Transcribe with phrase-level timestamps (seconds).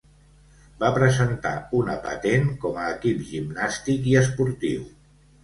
[0.83, 1.51] Va presentar
[1.81, 4.91] una patent com a "equip gimnàstic i esportiu".